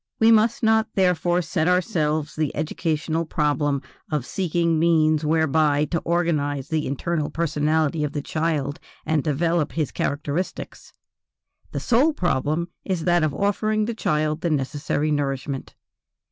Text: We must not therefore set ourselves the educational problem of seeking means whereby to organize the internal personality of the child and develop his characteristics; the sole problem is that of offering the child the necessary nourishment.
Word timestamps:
We 0.19 0.31
must 0.31 0.63
not 0.63 0.87
therefore 0.95 1.43
set 1.43 1.67
ourselves 1.67 2.35
the 2.35 2.55
educational 2.55 3.23
problem 3.23 3.83
of 4.11 4.25
seeking 4.25 4.79
means 4.79 5.23
whereby 5.23 5.85
to 5.91 5.99
organize 5.99 6.69
the 6.69 6.87
internal 6.87 7.29
personality 7.29 8.03
of 8.03 8.13
the 8.13 8.23
child 8.23 8.79
and 9.05 9.23
develop 9.23 9.73
his 9.73 9.91
characteristics; 9.91 10.91
the 11.71 11.79
sole 11.79 12.13
problem 12.13 12.69
is 12.83 13.03
that 13.05 13.21
of 13.21 13.35
offering 13.35 13.85
the 13.85 13.93
child 13.93 14.41
the 14.41 14.49
necessary 14.49 15.11
nourishment. 15.11 15.75